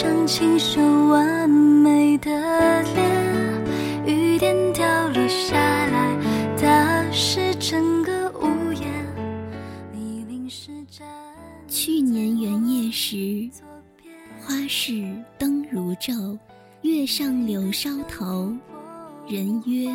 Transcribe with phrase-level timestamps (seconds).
[0.00, 2.30] 张清秀完美的
[2.94, 6.16] 脸，雨点掉落下来，
[6.56, 8.86] 打湿整个屋檐。
[9.92, 11.04] 你淋湿枕。
[11.66, 13.50] 去年元夜时，
[14.40, 16.38] 花市灯如昼，
[16.82, 18.54] 月上柳梢头，
[19.26, 19.90] 人约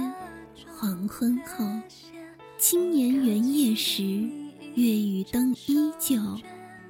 [0.67, 1.65] 黄昏后。
[2.57, 4.03] 今年元夜时，
[4.75, 6.17] 月与灯依旧。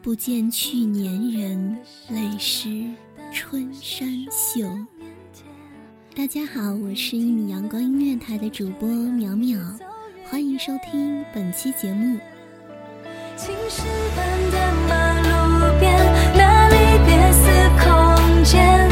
[0.03, 1.77] 不见去年人，
[2.09, 2.67] 泪湿
[3.31, 4.67] 春衫袖。
[6.13, 9.79] 大家好，我是一米阳光音乐台的主播淼淼，
[10.29, 12.19] 欢迎收听本期节目。
[13.37, 15.97] 青石板的马路边，
[16.35, 17.47] 那离别似
[17.79, 18.82] 空间，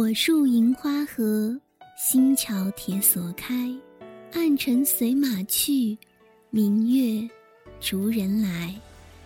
[0.00, 1.54] 火树银花合，
[1.94, 3.70] 星桥铁锁开，
[4.32, 5.94] 暗尘随马去，
[6.48, 7.28] 明月
[7.80, 8.74] 逐人来。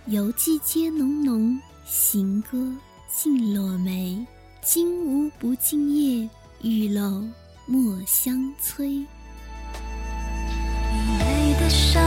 [0.07, 2.59] 游季皆浓浓，行歌
[3.07, 4.27] 尽落梅。
[4.63, 6.29] 金无不尽夜，
[6.63, 7.23] 玉漏
[7.67, 8.89] 莫相催。
[8.89, 9.07] 你
[11.21, 12.03] 眉的上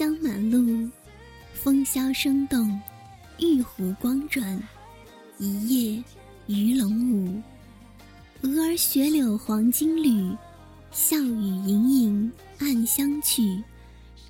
[0.00, 0.88] 香满路，
[1.52, 2.80] 风萧声动，
[3.38, 4.58] 玉壶光转，
[5.36, 6.02] 一夜
[6.46, 7.42] 鱼龙舞。
[8.40, 10.34] 蛾儿雪柳黄金缕，
[10.90, 13.62] 笑语盈盈暗香去。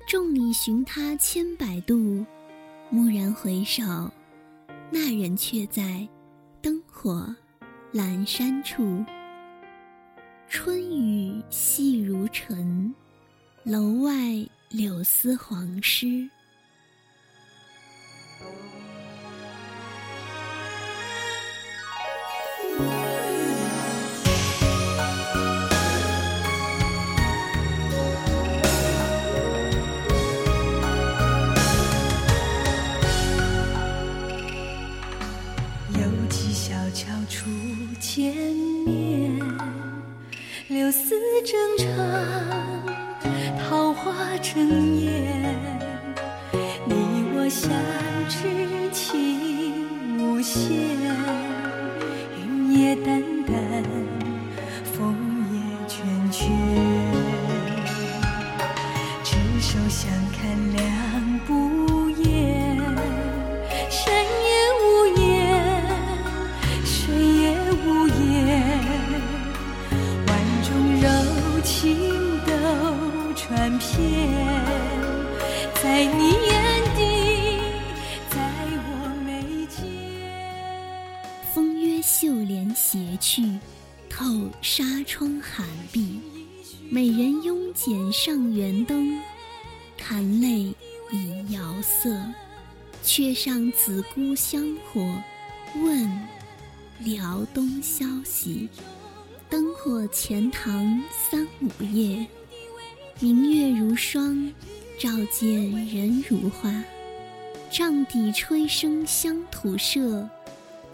[0.05, 2.25] 众里寻他千百度，
[2.91, 3.81] 蓦然回首，
[4.89, 6.05] 那人却在
[6.61, 7.33] 灯火
[7.93, 9.05] 阑珊处。
[10.49, 12.93] 春雨细如尘，
[13.63, 14.11] 楼外
[14.73, 16.29] 柳丝黄湿。
[44.41, 45.11] 成烟，
[46.85, 46.95] 你
[47.35, 47.71] 我相
[48.27, 51.00] 知情无限，
[82.01, 83.43] 绣帘斜去，
[84.09, 84.23] 透
[84.61, 86.19] 纱窗寒碧。
[86.89, 89.17] 美人拥剪上圆灯，
[89.97, 90.73] 弹泪
[91.11, 92.17] 已遥色。
[93.03, 95.01] 却上紫姑香火，
[95.75, 96.07] 问
[96.99, 98.69] 辽东消息。
[99.49, 102.25] 灯火钱塘三五夜，
[103.19, 104.53] 明月如霜，
[104.99, 106.83] 照见人如花。
[107.71, 110.29] 帐底吹笙乡土社，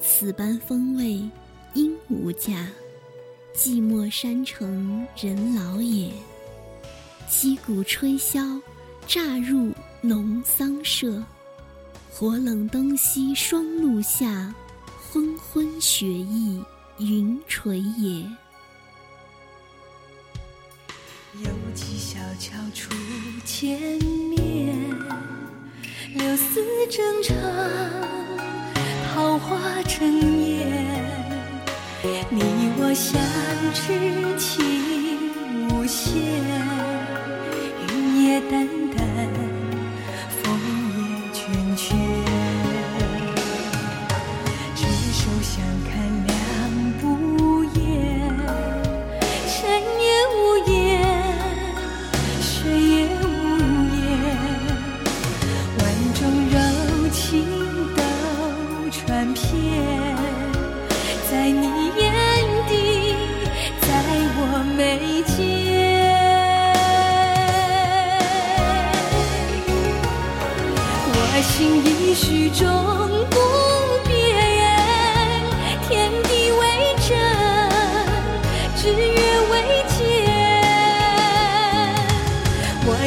[0.09, 1.21] 此般风味
[1.73, 2.65] 应无价。
[3.53, 6.09] 寂寞山城人老也，
[7.29, 8.61] 击鼓吹箫，
[9.05, 11.21] 乍入农桑社。
[12.09, 14.55] 火冷灯熄霜露下，
[15.11, 16.63] 昏昏雪意
[16.99, 18.21] 云垂也。
[21.43, 22.89] 犹记小桥初
[23.43, 23.77] 见
[24.29, 24.73] 面，
[26.13, 27.35] 柳丝正长，
[32.97, 33.21] 相
[33.75, 33.93] 知
[34.39, 36.56] 情无限，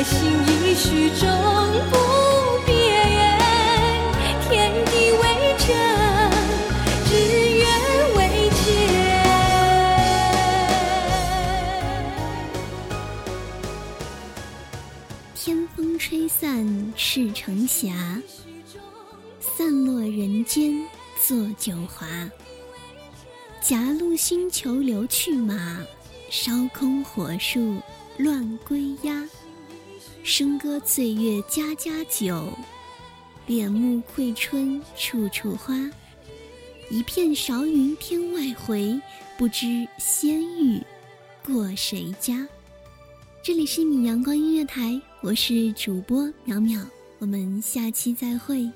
[0.03, 1.29] 心已许终
[1.91, 1.97] 不
[2.65, 2.75] 变，
[4.49, 5.23] 天地为
[5.59, 5.69] 证，
[7.07, 7.13] 日
[7.59, 7.65] 月
[8.17, 8.19] 为
[8.51, 8.59] 鉴。
[15.35, 17.93] 天风吹散赤城霞。
[19.41, 20.83] 散落人间
[21.23, 22.07] 作酒华，
[23.61, 25.79] 夹路星球留去马，
[26.31, 27.77] 烧空火树
[28.17, 29.29] 乱归鸦。
[30.25, 32.53] 笙歌醉月家家酒，
[33.47, 35.75] 帘幕窥春处处花。
[36.91, 39.01] 一片韶云天外回，
[39.39, 40.83] 不知仙玉
[41.45, 42.47] 过谁家。
[43.43, 46.85] 这里是米阳光音乐台，我是主播淼淼，
[47.19, 48.71] 我们下期再会。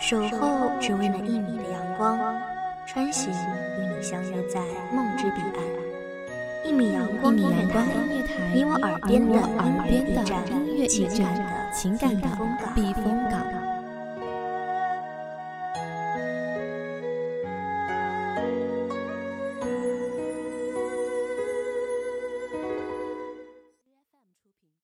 [0.00, 2.18] 守候只为那一米的阳光，
[2.92, 3.32] 穿行
[3.78, 4.60] 与你相约在
[4.92, 5.62] 梦之彼岸。
[6.64, 7.84] 一米阳光音乐台，
[8.52, 9.40] 你我耳边的
[10.50, 12.26] 音乐驿站，情感的
[12.74, 13.46] 避风港。